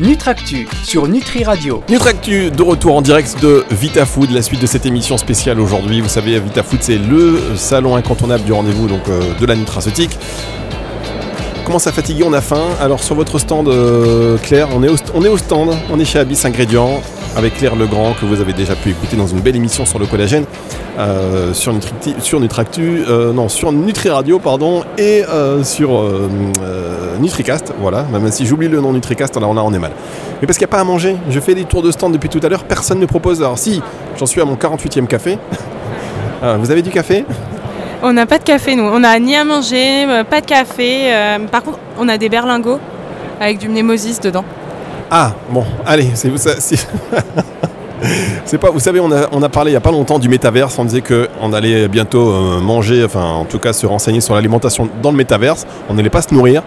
Nutractu 0.00 0.68
sur 0.84 1.08
Nutri 1.08 1.42
Radio. 1.42 1.82
Nutractu 1.88 2.52
de 2.52 2.62
retour 2.62 2.94
en 2.94 3.02
direct 3.02 3.42
de 3.42 3.64
VitaFood, 3.70 4.30
la 4.30 4.42
suite 4.42 4.60
de 4.60 4.66
cette 4.66 4.86
émission 4.86 5.18
spéciale 5.18 5.58
aujourd'hui. 5.58 6.00
Vous 6.00 6.08
savez, 6.08 6.38
VitaFood 6.38 6.78
c'est 6.82 6.98
le 6.98 7.40
salon 7.56 7.96
incontournable 7.96 8.44
du 8.44 8.52
rendez-vous 8.52 8.86
donc 8.86 9.08
euh, 9.08 9.20
de 9.40 9.46
la 9.46 9.56
nutraceutique. 9.56 10.16
Commence 11.64 11.88
à 11.88 11.92
fatiguer, 11.92 12.22
on 12.24 12.32
a 12.32 12.40
faim. 12.40 12.62
Alors 12.80 13.02
sur 13.02 13.16
votre 13.16 13.40
stand, 13.40 13.66
euh, 13.66 14.38
Claire, 14.38 14.68
on 14.72 14.84
est, 14.84 14.88
au, 14.88 14.96
on 15.14 15.24
est 15.24 15.28
au 15.28 15.36
stand, 15.36 15.70
on 15.90 15.98
est 15.98 16.04
chez 16.04 16.20
Abyss 16.20 16.44
Ingrédients 16.44 17.02
avec 17.36 17.56
Claire 17.56 17.74
Legrand 17.74 18.14
que 18.20 18.24
vous 18.24 18.40
avez 18.40 18.52
déjà 18.52 18.76
pu 18.76 18.90
écouter 18.90 19.16
dans 19.16 19.26
une 19.26 19.40
belle 19.40 19.56
émission 19.56 19.84
sur 19.84 19.98
le 19.98 20.06
collagène 20.06 20.44
euh, 20.98 21.54
sur, 21.54 21.72
Nutri, 21.72 21.92
sur 22.18 22.40
Nutractu, 22.40 23.04
euh, 23.08 23.32
non 23.32 23.48
sur 23.48 23.70
Nutri 23.70 24.08
Radio 24.08 24.40
pardon 24.40 24.82
et 24.96 25.24
euh, 25.28 25.62
sur 25.62 26.02
Nutricast, 27.20 27.72
voilà. 27.80 28.04
Même 28.12 28.30
si 28.32 28.44
j'oublie 28.46 28.68
le 28.68 28.80
nom 28.80 28.92
Nutricast, 28.92 29.40
là 29.40 29.46
on 29.46 29.72
est 29.72 29.78
mal. 29.78 29.92
Mais 30.40 30.46
parce 30.46 30.58
qu'il 30.58 30.66
n'y 30.66 30.70
a 30.70 30.74
pas 30.76 30.80
à 30.80 30.84
manger. 30.84 31.16
Je 31.30 31.38
fais 31.38 31.54
des 31.54 31.64
tours 31.64 31.82
de 31.82 31.90
stand 31.92 32.12
depuis 32.12 32.28
tout 32.28 32.40
à 32.42 32.48
l'heure, 32.48 32.64
personne 32.64 32.98
ne 32.98 33.06
propose. 33.06 33.40
Alors 33.40 33.58
si, 33.58 33.80
j'en 34.18 34.26
suis 34.26 34.40
à 34.40 34.44
mon 34.44 34.56
48e 34.56 35.06
café. 35.06 35.38
Ah, 36.40 36.56
vous 36.56 36.70
avez 36.70 36.82
du 36.82 36.90
café? 36.90 37.24
On 38.00 38.12
n'a 38.12 38.24
pas 38.24 38.38
de 38.38 38.44
café, 38.44 38.76
nous. 38.76 38.84
On 38.84 39.00
n'a 39.00 39.18
ni 39.18 39.34
à 39.34 39.42
manger, 39.42 40.06
pas 40.30 40.40
de 40.40 40.46
café. 40.46 41.10
par 41.50 41.64
contre, 41.64 41.80
on 41.98 42.08
a 42.08 42.16
des 42.16 42.28
berlingots 42.28 42.78
avec 43.40 43.58
du 43.58 43.68
mnémosis 43.68 44.20
dedans. 44.20 44.44
Ah, 45.10 45.32
bon, 45.50 45.64
allez, 45.84 46.10
c'est 46.14 46.28
vous 46.28 46.38
ça. 46.38 46.52
c'est- 48.44 48.58
pas, 48.58 48.70
vous 48.70 48.80
savez, 48.80 49.00
on 49.00 49.10
a, 49.42 49.48
parlé 49.48 49.70
il 49.70 49.74
y 49.74 49.76
a 49.76 49.80
pas 49.80 49.90
longtemps 49.90 50.18
du 50.18 50.28
métaverse. 50.28 50.78
On 50.78 50.84
disait 50.84 51.02
qu'on 51.02 51.52
allait 51.52 51.88
bientôt 51.88 52.30
euh, 52.30 52.60
manger, 52.60 53.04
enfin, 53.04 53.24
en 53.24 53.44
tout 53.44 53.58
cas, 53.58 53.72
se 53.72 53.86
renseigner 53.86 54.20
sur 54.20 54.34
l'alimentation 54.34 54.88
dans 55.02 55.10
le 55.10 55.16
métaverse. 55.16 55.66
On 55.88 55.94
n'allait 55.94 56.10
pas 56.10 56.22
se 56.22 56.32
nourrir. 56.34 56.62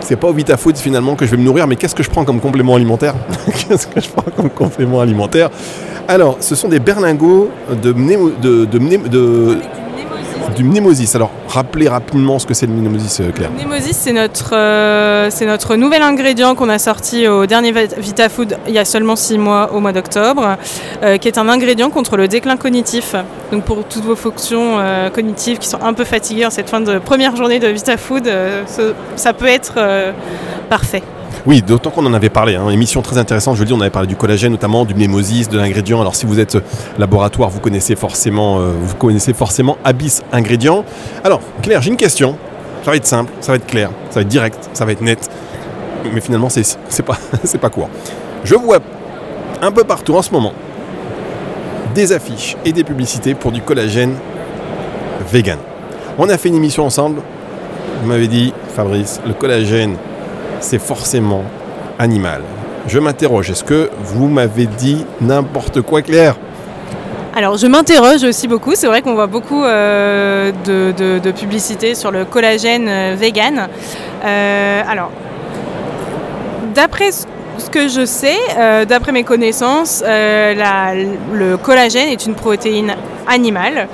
C'est 0.00 0.16
pas 0.16 0.26
au 0.28 0.32
VitaFood 0.32 0.76
finalement 0.76 1.14
que 1.14 1.24
je 1.26 1.30
vais 1.30 1.36
me 1.36 1.44
nourrir, 1.44 1.66
mais 1.68 1.76
qu'est-ce 1.76 1.94
que 1.94 2.02
je 2.02 2.10
prends 2.10 2.24
comme 2.24 2.40
complément 2.40 2.74
alimentaire? 2.74 3.14
Qu'est-ce 3.68 3.86
que 3.86 4.00
je 4.00 4.08
prends 4.08 4.24
comme 4.36 4.50
complément 4.50 5.00
alimentaire? 5.00 5.48
Alors, 6.08 6.38
ce 6.40 6.56
sont 6.56 6.68
des 6.68 6.80
berlingots 6.80 7.48
de, 7.82 7.92
de- 7.92 9.58
du 10.50 10.64
mnémosis. 10.64 11.14
Alors, 11.14 11.30
rappelez 11.48 11.88
rapidement 11.88 12.38
ce 12.38 12.46
que 12.46 12.54
c'est 12.54 12.66
le 12.66 12.72
mnémosis, 12.72 13.20
euh, 13.20 13.30
Claire. 13.30 13.50
Le 13.50 13.56
mnémosis, 13.56 13.96
c'est 13.96 14.12
notre, 14.12 14.54
euh, 14.54 15.28
c'est 15.30 15.46
notre 15.46 15.76
nouvel 15.76 16.02
ingrédient 16.02 16.54
qu'on 16.54 16.68
a 16.68 16.78
sorti 16.78 17.26
au 17.28 17.46
dernier 17.46 17.72
VitaFood 17.72 18.56
il 18.66 18.74
y 18.74 18.78
a 18.78 18.84
seulement 18.84 19.16
six 19.16 19.38
mois, 19.38 19.72
au 19.72 19.80
mois 19.80 19.92
d'octobre, 19.92 20.56
euh, 21.02 21.16
qui 21.18 21.28
est 21.28 21.38
un 21.38 21.48
ingrédient 21.48 21.90
contre 21.90 22.16
le 22.16 22.28
déclin 22.28 22.56
cognitif. 22.56 23.14
Donc 23.50 23.64
pour 23.64 23.84
toutes 23.84 24.04
vos 24.04 24.16
fonctions 24.16 24.78
cognitives 25.12 25.58
qui 25.58 25.68
sont 25.68 25.82
un 25.82 25.92
peu 25.92 26.04
fatiguées 26.04 26.46
en 26.46 26.50
cette 26.50 26.70
fin 26.70 26.80
de 26.80 26.98
première 26.98 27.36
journée 27.36 27.58
de 27.58 27.68
VitaFood, 27.68 28.30
ça 29.16 29.32
peut 29.34 29.46
être 29.46 29.78
parfait. 30.70 31.02
Oui, 31.44 31.60
d'autant 31.60 31.90
qu'on 31.90 32.06
en 32.06 32.14
avait 32.14 32.28
parlé. 32.28 32.54
Hein. 32.54 32.68
Émission 32.70 33.02
très 33.02 33.18
intéressante. 33.18 33.56
Je 33.56 33.62
le 33.62 33.66
dis, 33.66 33.72
on 33.72 33.80
avait 33.80 33.90
parlé 33.90 34.06
du 34.06 34.14
collagène, 34.14 34.52
notamment 34.52 34.84
du 34.84 34.94
mnémosis, 34.94 35.48
de 35.48 35.58
l'ingrédient. 35.58 36.00
Alors, 36.00 36.14
si 36.14 36.24
vous 36.24 36.38
êtes 36.38 36.54
euh, 36.54 36.60
laboratoire, 36.98 37.50
vous 37.50 37.58
connaissez 37.58 37.96
forcément, 37.96 38.60
euh, 38.60 38.72
vous 38.80 38.94
connaissez 38.94 39.32
forcément 39.32 39.76
Abyss 39.82 40.22
Ingrédients. 40.30 40.84
Alors, 41.24 41.40
Claire, 41.60 41.82
j'ai 41.82 41.90
une 41.90 41.96
question. 41.96 42.36
Ça 42.84 42.92
va 42.92 42.96
être 42.96 43.06
simple, 43.06 43.32
ça 43.40 43.52
va 43.52 43.56
être 43.56 43.66
clair, 43.66 43.90
ça 44.10 44.16
va 44.16 44.20
être 44.22 44.28
direct, 44.28 44.70
ça 44.72 44.84
va 44.84 44.92
être 44.92 45.00
net. 45.00 45.30
Mais 46.12 46.20
finalement, 46.20 46.48
c'est 46.48 47.02
pas, 47.04 47.16
pas 47.60 47.70
court. 47.70 47.88
Je 48.44 48.54
vois 48.54 48.78
un 49.60 49.70
peu 49.70 49.84
partout 49.84 50.14
en 50.14 50.22
ce 50.22 50.32
moment 50.32 50.52
des 51.94 52.12
affiches 52.12 52.56
et 52.64 52.72
des 52.72 52.82
publicités 52.84 53.34
pour 53.34 53.52
du 53.52 53.62
collagène 53.62 54.14
vegan. 55.30 55.58
On 56.18 56.28
a 56.28 56.38
fait 56.38 56.48
une 56.48 56.56
émission 56.56 56.84
ensemble. 56.84 57.20
Vous 58.00 58.08
m'avez 58.08 58.26
dit, 58.26 58.52
Fabrice, 58.74 59.20
le 59.26 59.34
collagène 59.34 59.96
c'est 60.62 60.78
forcément 60.78 61.42
animal. 61.98 62.42
Je 62.86 62.98
m'interroge, 62.98 63.50
est-ce 63.50 63.64
que 63.64 63.90
vous 64.00 64.28
m'avez 64.28 64.66
dit 64.66 65.04
n'importe 65.20 65.82
quoi 65.82 66.02
clair 66.02 66.36
Alors 67.34 67.56
je 67.56 67.66
m'interroge 67.66 68.24
aussi 68.24 68.48
beaucoup, 68.48 68.72
c'est 68.74 68.86
vrai 68.86 69.02
qu'on 69.02 69.14
voit 69.14 69.26
beaucoup 69.26 69.62
euh, 69.62 70.50
de, 70.64 71.30
publicités 71.30 71.94
sur 71.94 72.10
le 72.10 72.24
collagène 72.24 72.88
euh, 72.88 73.16
vegan. 73.16 73.68
Euh, 74.24 74.82
alors, 74.88 75.10
d'après 76.74 77.10
ce 77.12 77.70
que 77.70 77.88
je 77.88 78.04
sais, 78.06 78.38
d'après 78.88 79.12
mes 79.12 79.24
connaissances, 79.24 80.02
le 80.02 81.56
collagène 81.56 82.08
est 82.08 82.26
une 82.26 82.34
protéine 82.34 82.96
animale. 83.26 83.88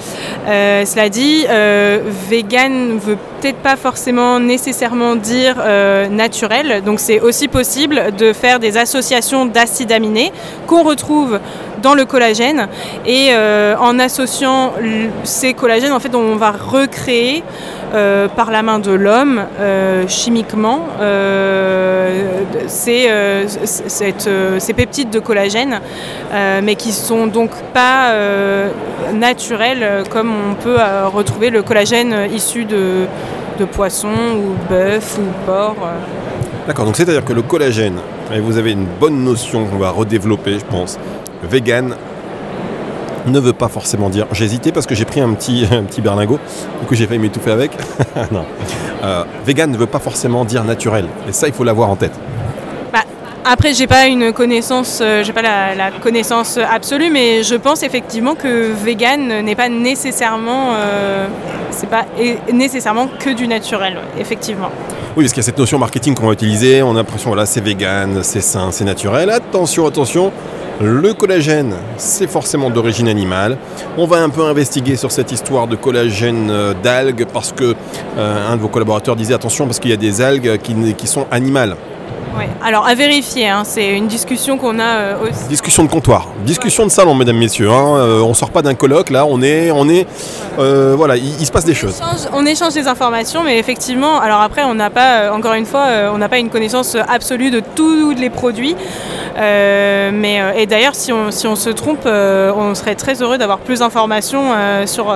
Euh, 0.47 0.85
cela 0.85 1.09
dit, 1.09 1.45
euh, 1.49 2.01
vegan 2.29 2.95
ne 2.95 2.99
veut 2.99 3.19
peut-être 3.41 3.59
pas 3.59 3.77
forcément 3.77 4.41
nécessairement 4.41 5.17
dire 5.17 5.57
euh, 5.61 6.09
naturel, 6.09 6.83
donc 6.85 7.01
c'est 7.01 7.21
aussi 7.21 7.49
possible 7.49 8.15
de 8.17 8.33
faire 8.33 8.59
des 8.59 8.77
associations 8.77 9.47
d'acides 9.47 9.93
aminés 9.93 10.33
qu'on 10.67 10.83
retrouve 10.83 11.39
dans 11.81 11.95
le 11.95 12.05
collagène 12.05 12.69
et 13.07 13.29
euh, 13.31 13.77
en 13.79 13.99
associant 13.99 14.73
ces 15.25 15.55
collagènes, 15.55 15.93
en 15.93 16.01
fait, 16.01 16.15
on 16.15 16.37
va 16.37 16.53
recréer 16.53 17.43
euh, 17.95 18.29
par 18.29 18.51
la 18.51 18.63
main 18.63 18.79
de 18.79 18.93
l'homme 18.93 19.43
euh, 19.61 20.07
chimiquement 20.07 20.87
ces, 22.67 23.09
ces 23.65 24.73
peptides 24.75 25.11
de 25.11 25.19
collagène, 25.21 25.81
mais 26.63 26.75
qui 26.75 26.93
sont 26.93 27.27
donc 27.27 27.51
pas 27.73 28.13
naturels 29.13 30.05
comme 30.11 30.33
on 30.51 30.55
peut 30.55 30.77
retrouver 31.13 31.51
le 31.51 31.63
collagène 31.63 32.29
issu 32.33 32.65
de, 32.65 33.07
de 33.59 33.65
poisson 33.65 34.09
ou 34.09 34.55
bœuf 34.71 35.19
ou 35.19 35.47
porc. 35.47 35.77
D'accord, 36.67 36.85
donc 36.85 36.97
c'est-à-dire 36.97 37.25
que 37.25 37.33
le 37.33 37.41
collagène, 37.41 37.97
et 38.35 38.41
vous 38.41 38.59
avez 38.59 38.73
une 38.73 38.85
bonne 38.85 39.25
notion 39.25 39.65
qu'on 39.65 39.79
va 39.79 39.89
redévelopper, 39.91 40.59
je 40.59 40.65
pense, 40.67 40.99
vegan 41.43 41.95
ne 43.27 43.41
veut 43.41 43.53
pas 43.53 43.69
forcément 43.69 44.09
dire. 44.09 44.27
J'ai 44.33 44.45
hésité 44.45 44.73
parce 44.73 44.87
que 44.87 44.95
j'ai 44.95 45.05
pris 45.05 45.21
un 45.21 45.33
petit, 45.33 45.67
un 45.73 45.85
petit 45.85 46.01
berlingot, 46.01 46.39
du 46.81 46.87
coup 46.87 46.95
j'ai 46.95 47.07
failli 47.07 47.19
m'étouffer 47.19 47.51
avec. 47.51 47.73
non. 48.33 48.45
Euh, 49.03 49.25
vegan 49.45 49.71
ne 49.71 49.77
veut 49.77 49.87
pas 49.87 49.99
forcément 49.99 50.45
dire 50.45 50.65
naturel. 50.65 51.07
Et 51.29 51.33
ça, 51.33 51.47
il 51.47 51.55
faut 51.55 51.65
l'avoir 51.65 51.89
en 51.89 51.97
tête. 51.97 52.13
Bah, 52.93 53.01
après, 53.45 53.73
j'ai 53.75 53.87
pas 53.87 54.07
une 54.07 54.33
connaissance, 54.33 54.99
euh, 55.01 55.23
j'ai 55.23 55.33
pas 55.33 55.43
la, 55.43 55.75
la 55.75 55.91
connaissance 55.93 56.59
absolue, 56.59 57.11
mais 57.11 57.43
je 57.45 57.55
pense 57.55 57.83
effectivement 57.83 58.35
que 58.35 58.73
vegan 58.73 59.43
n'est 59.43 59.55
pas 59.55 59.69
nécessairement, 59.69 60.73
euh, 60.75 61.27
c'est 61.71 61.89
pas 61.89 62.07
nécessairement 62.53 63.09
que 63.21 63.31
du 63.31 63.47
naturel, 63.47 63.95
ouais, 63.95 64.21
effectivement. 64.21 64.71
Oui, 65.17 65.25
parce 65.25 65.33
qu'il 65.33 65.43
y 65.43 65.45
a 65.45 65.47
cette 65.47 65.59
notion 65.59 65.79
marketing 65.79 66.15
qu'on 66.15 66.27
va 66.27 66.33
utiliser. 66.33 66.83
On 66.83 66.93
a 66.93 66.95
l'impression, 66.95 67.31
voilà, 67.31 67.47
c'est 67.47 67.61
vegan, 67.61 68.23
c'est 68.23 68.41
sain, 68.41 68.71
c'est 68.73 68.85
naturel. 68.85 69.31
Attention, 69.31 69.87
attention. 69.87 70.33
Le 70.81 71.13
collagène, 71.13 71.75
c'est 71.97 72.29
forcément 72.29 72.71
d'origine 72.71 73.09
animale. 73.09 73.59
On 73.97 74.07
va 74.07 74.19
un 74.19 74.29
peu 74.29 74.45
investiguer 74.45 74.95
sur 74.95 75.11
cette 75.11 75.33
histoire 75.33 75.67
de 75.67 75.75
collagène 75.75 76.51
euh, 76.51 76.73
d'algues 76.73 77.27
parce 77.33 77.51
que 77.51 77.75
euh, 78.17 78.53
un 78.53 78.55
de 78.55 78.61
vos 78.61 78.69
collaborateurs 78.69 79.17
disait 79.17 79.35
attention 79.35 79.67
parce 79.67 79.81
qu'il 79.81 79.91
y 79.91 79.95
a 79.95 79.97
des 79.97 80.21
algues 80.21 80.59
qui, 80.59 80.95
qui 80.95 81.07
sont 81.09 81.27
animales. 81.33 81.75
Ouais. 82.37 82.49
Alors 82.63 82.87
à 82.87 82.95
vérifier, 82.95 83.49
hein, 83.49 83.63
c'est 83.65 83.89
une 83.97 84.07
discussion 84.07 84.59
qu'on 84.59 84.79
a 84.79 84.83
euh, 84.85 85.15
aussi. 85.25 85.49
Discussion 85.49 85.83
de 85.83 85.89
comptoir, 85.89 86.29
discussion 86.45 86.85
de 86.85 86.91
salon, 86.91 87.15
mesdames, 87.17 87.37
messieurs. 87.37 87.69
hein. 87.71 87.97
Euh, 87.97 88.21
on 88.21 88.33
sort 88.33 88.51
pas 88.51 88.63
d'un 88.63 88.75
colloque 88.75 89.11
là, 89.11 89.27
on 89.27 89.43
est, 89.43 89.73
on 89.73 89.89
est, 89.89 90.07
euh, 90.61 90.95
voilà, 90.97 91.17
il, 91.17 91.25
il 91.41 91.47
se 91.47 91.51
passe 91.51 91.65
des 91.65 91.75
choses. 91.75 91.97
échange- 92.01 92.29
on 92.33 92.47
échange 92.47 92.75
des 92.75 92.87
informations, 92.87 93.43
mais 93.43 93.59
effectivement, 93.59 94.21
alors 94.21 94.41
après, 94.41 94.63
on 94.63 94.75
n'a 94.75 94.91
pas, 94.91 95.23
euh, 95.23 95.33
encore 95.33 95.55
une 95.55 95.67
fois, 95.67 95.87
on 96.15 96.19
n'a 96.19 96.29
pas 96.29 96.39
une 96.39 96.51
connaissance 96.51 96.97
absolue 97.09 97.51
de 97.51 97.61
tous 97.75 98.11
les 98.13 98.31
produits. 98.31 98.77
Mais, 99.37 100.41
et 100.57 100.67
d'ailleurs, 100.67 100.95
si 100.95 101.13
on, 101.13 101.31
si 101.31 101.47
on 101.47 101.57
se 101.57 101.71
trompe, 101.71 102.07
on 102.07 102.75
serait 102.75 102.95
très 102.95 103.21
heureux 103.23 103.39
d'avoir 103.39 103.59
plus 103.59 103.81
d'informations 103.81 104.53
sur, 104.87 105.15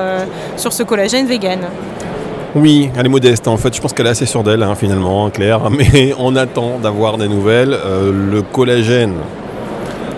sur 0.57 0.73
ce 0.73 0.83
collagène 0.83 1.27
vegan. 1.27 1.61
Oui, 2.55 2.91
elle 2.95 3.07
est 3.07 3.09
modeste. 3.09 3.49
En 3.49 3.57
fait, 3.57 3.75
je 3.75 3.81
pense 3.81 3.95
qu'elle 3.95 4.07
est 4.07 4.11
assez 4.11 4.27
sûre 4.27 4.43
d'elle, 4.43 4.63
hein, 4.63 4.75
finalement, 4.75 5.31
Claire. 5.31 5.71
Mais 5.71 6.15
on 6.19 6.37
attend 6.37 6.79
d'avoir 6.79 7.17
des 7.17 7.27
nouvelles. 7.27 7.73
Euh, 7.73 8.13
le 8.31 8.43
collagène 8.43 9.15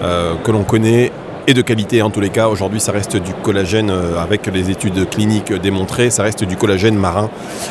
euh, 0.03 0.35
que 0.43 0.50
l'on 0.50 0.64
connaît 0.64 1.12
est 1.47 1.55
de 1.55 1.62
qualité 1.62 2.03
en 2.03 2.11
tous 2.11 2.19
les 2.19 2.31
cas. 2.31 2.49
Aujourd'hui, 2.49 2.81
ça 2.81 2.91
reste 2.91 3.17
du 3.17 3.32
collagène 3.35 3.91
euh, 3.91 4.20
avec 4.20 4.49
les 4.53 4.69
études 4.69 5.09
cliniques 5.11 5.53
démontrées. 5.53 6.11
Ça 6.11 6.25
reste 6.25 6.43
du 6.43 6.56
collagène 6.56 6.97
marin. 6.97 7.31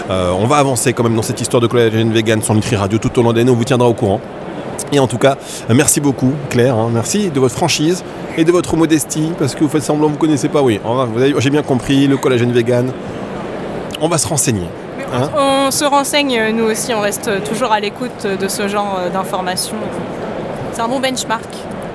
On 0.09 0.45
va 0.47 0.57
avancer 0.57 0.93
quand 0.93 1.03
même 1.03 1.15
dans 1.15 1.23
cette 1.23 1.41
histoire 1.41 1.59
de 1.59 1.67
collagène 1.67 2.13
vegan 2.13 2.41
sur 2.41 2.55
Nutri 2.55 2.77
Radio 2.77 2.99
tout 2.99 3.19
au 3.19 3.21
long 3.21 3.33
de 3.33 3.39
l'année. 3.39 3.51
On 3.51 3.55
vous 3.55 3.65
tiendra 3.65 3.89
au 3.89 3.93
courant. 3.93 4.21
Et 4.93 4.99
en 4.99 5.07
tout 5.07 5.17
cas, 5.17 5.37
merci 5.69 5.99
beaucoup, 5.99 6.31
Claire. 6.49 6.77
hein. 6.77 6.89
merci 6.93 7.29
de 7.31 7.39
votre 7.39 7.55
franchise 7.55 8.03
et 8.37 8.45
de 8.45 8.51
votre 8.51 8.77
modestie 8.77 9.31
parce 9.37 9.55
que 9.55 9.63
vous 9.63 9.69
faites 9.69 9.83
semblant 9.83 10.07
vous 10.07 10.13
ne 10.15 10.19
connaissez 10.19 10.49
pas. 10.49 10.61
Oui, 10.61 10.79
j'ai 11.39 11.49
bien 11.49 11.63
compris 11.63 12.07
le 12.07 12.15
collagène 12.17 12.51
vegan. 12.51 12.91
On 14.05 14.09
va 14.09 14.17
se 14.17 14.27
renseigner. 14.27 14.67
Hein 15.13 15.29
On 15.33 15.71
se 15.71 15.85
renseigne, 15.85 16.51
nous 16.53 16.65
aussi, 16.65 16.93
on 16.93 16.99
reste 16.99 17.41
toujours 17.45 17.71
à 17.71 17.79
l'écoute 17.79 18.27
de 18.27 18.47
ce 18.49 18.67
genre 18.67 18.99
euh, 18.99 19.09
d'informations. 19.09 19.77
C'est 20.73 20.81
un 20.81 20.89
bon 20.89 20.99
benchmark. 20.99 21.47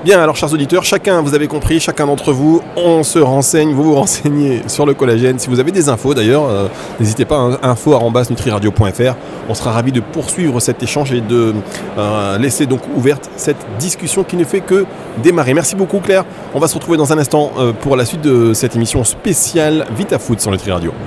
Bien, 0.03 0.21
alors 0.21 0.37
chers 0.37 0.53
auditeurs, 0.53 0.85
chacun, 0.85 1.21
vous 1.21 1.35
avez 1.35 1.47
compris, 1.47 1.81
chacun 1.81 2.07
d'entre 2.07 2.31
vous, 2.31 2.61
on 2.77 3.03
se 3.03 3.19
renseigne, 3.19 3.73
vous 3.73 3.83
vous 3.83 3.95
renseignez 3.95 4.63
sur 4.67 4.85
le 4.85 4.93
collagène. 4.93 5.37
Si 5.37 5.49
vous 5.49 5.59
avez 5.59 5.71
des 5.71 5.89
infos 5.89 6.13
d'ailleurs, 6.13 6.45
euh, 6.45 6.67
n'hésitez 7.01 7.25
pas, 7.25 7.35
hein, 7.35 7.57
info.nutriradio.fr. 7.61 9.15
On 9.49 9.53
sera 9.53 9.71
ravis 9.73 9.91
de 9.91 9.99
poursuivre 9.99 10.61
cet 10.61 10.81
échange 10.81 11.11
et 11.11 11.19
de 11.19 11.53
euh, 11.97 12.37
laisser 12.37 12.65
donc 12.65 12.79
ouverte 12.95 13.29
cette 13.35 13.63
discussion 13.77 14.23
qui 14.23 14.37
ne 14.37 14.45
fait 14.45 14.61
que 14.61 14.85
démarrer. 15.21 15.53
Merci 15.53 15.75
beaucoup 15.75 15.99
Claire. 15.99 16.23
On 16.55 16.59
va 16.59 16.69
se 16.69 16.75
retrouver 16.75 16.97
dans 16.97 17.11
un 17.11 17.17
instant 17.17 17.51
euh, 17.59 17.73
pour 17.73 17.97
la 17.97 18.05
suite 18.05 18.21
de 18.21 18.53
cette 18.53 18.77
émission 18.77 19.03
spéciale 19.03 19.85
Vita 19.97 20.17
Food 20.17 20.39
sur 20.39 20.49
Nutri 20.49 20.71
Radio. 20.71 20.93